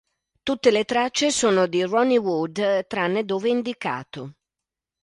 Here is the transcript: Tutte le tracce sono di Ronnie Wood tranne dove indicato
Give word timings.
Tutte 0.41 0.71
le 0.71 0.83
tracce 0.83 1.29
sono 1.29 1.67
di 1.67 1.83
Ronnie 1.83 2.17
Wood 2.17 2.87
tranne 2.87 3.23
dove 3.23 3.49
indicato 3.49 4.33